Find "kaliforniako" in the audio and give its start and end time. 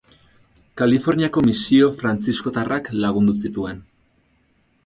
0.81-1.43